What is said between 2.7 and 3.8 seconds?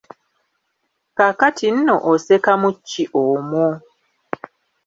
ki omwo?